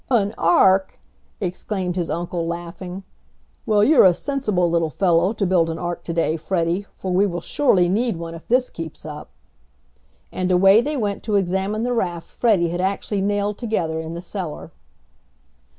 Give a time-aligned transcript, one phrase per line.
[0.09, 0.97] "An ark!"
[1.39, 3.03] exclaimed his uncle, laughing.
[3.67, 7.27] "Well, you're a sensible little fellow to build an ark to day, Freddie, for we
[7.27, 9.29] will surely need one if this keeps up,"
[10.31, 14.21] and away they went to examine the raft Freddie had actually nailed together in the
[14.21, 14.71] cellar.